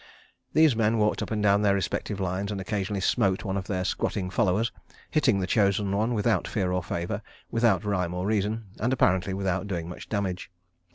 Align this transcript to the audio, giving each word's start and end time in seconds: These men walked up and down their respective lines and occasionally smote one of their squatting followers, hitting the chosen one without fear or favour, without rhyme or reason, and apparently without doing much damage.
These 0.53 0.75
men 0.75 0.97
walked 0.97 1.21
up 1.21 1.29
and 1.29 1.43
down 1.43 1.61
their 1.61 1.75
respective 1.75 2.19
lines 2.19 2.51
and 2.51 2.59
occasionally 2.59 3.01
smote 3.01 3.45
one 3.45 3.55
of 3.55 3.67
their 3.67 3.85
squatting 3.85 4.31
followers, 4.31 4.71
hitting 5.11 5.37
the 5.37 5.45
chosen 5.45 5.95
one 5.95 6.15
without 6.15 6.47
fear 6.47 6.71
or 6.71 6.81
favour, 6.81 7.21
without 7.51 7.85
rhyme 7.85 8.15
or 8.15 8.25
reason, 8.25 8.65
and 8.79 8.93
apparently 8.93 9.35
without 9.35 9.67
doing 9.67 9.87
much 9.87 10.09
damage. 10.09 10.49